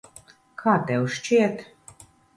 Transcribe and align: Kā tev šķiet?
Kā 0.61 0.73
tev 0.87 1.05
šķiet? 1.17 1.63